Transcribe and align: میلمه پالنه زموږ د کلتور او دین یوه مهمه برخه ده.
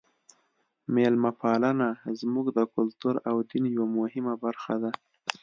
میلمه 0.93 1.31
پالنه 1.41 1.89
زموږ 2.19 2.45
د 2.57 2.59
کلتور 2.73 3.15
او 3.29 3.35
دین 3.49 3.63
یوه 3.75 3.87
مهمه 3.97 4.33
برخه 4.43 4.75
ده. 4.83 4.91